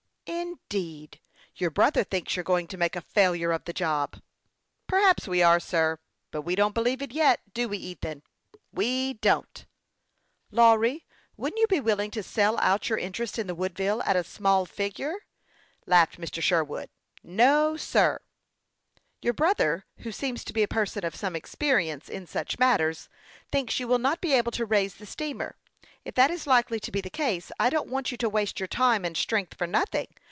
"Indeed! 0.71 1.19
Your 1.55 1.69
brother 1.69 2.05
thinks 2.05 2.35
you 2.35 2.39
are 2.41 2.43
going 2.43 2.65
to 2.67 2.77
make 2.77 2.95
a 2.95 3.01
failure 3.01 3.51
of 3.51 3.65
the 3.65 3.73
job."" 3.73 4.21
Perhaps 4.87 5.25
AVC 5.25 5.45
are, 5.45 5.59
sir; 5.59 5.99
but 6.31 6.43
we 6.43 6.55
don't 6.55 6.73
believe 6.75 7.01
it 7.01 7.11
yet 7.11 7.41
do 7.53 7.67
we 7.67 7.77
Ethan?" 7.77 8.23
"We 8.81 9.13
don't."" 9.15 9.65
Lawry, 10.59 11.05
wouldn't 11.35 11.59
you 11.59 11.67
be 11.67 11.81
willing 11.81 12.09
to 12.11 12.23
sell 12.23 12.57
out 12.59 12.87
your 12.87 12.97
interest 12.97 13.37
in 13.37 13.47
the 13.47 13.55
Woodville 13.55 14.01
at 14.03 14.15
a 14.15 14.23
small 14.23 14.65
figure?" 14.65 15.15
laughed 15.85 16.17
Mr. 16.19 16.41
Sherwood." 16.41 16.89
Xo, 17.25 17.77
sir!" 17.77 18.21
THE 18.21 19.23
YOUNO 19.23 19.23
PILOT 19.23 19.23
OF 19.23 19.23
LAKE 19.23 19.23
CHAMPLAIN. 19.23 19.23
137" 19.23 19.23
Your 19.23 19.33
brother, 19.33 19.85
who 19.99 20.11
seems 20.13 20.43
to 20.45 20.53
be 20.53 20.63
a 20.63 20.67
person 20.69 21.03
of 21.05 21.15
some 21.15 21.35
experience 21.35 22.07
in 22.07 22.25
such 22.27 22.57
matters, 22.59 23.09
thinks 23.51 23.79
you 23.81 23.87
will 23.89 23.99
not 23.99 24.21
be 24.21 24.31
able 24.33 24.51
to 24.53 24.65
raise 24.65 24.95
the 24.95 25.05
steamer. 25.05 25.57
If 26.05 26.15
that 26.15 26.31
is 26.31 26.47
likely 26.47 26.79
to 26.79 26.91
be 26.91 27.01
the 27.01 27.09
case, 27.11 27.51
I 27.59 27.69
don't 27.69 27.89
want 27.89 28.11
you 28.11 28.17
to 28.19 28.29
waste 28.29 28.59
your 28.59 28.67
time 28.67 29.03
and 29.03 29.17
strength 29.17 29.55
for 29.57 29.67
nothing. 29.67 30.07